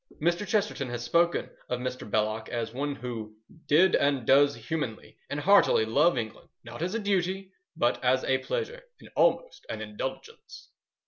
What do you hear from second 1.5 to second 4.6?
of Mr. Belloc as one who "did and does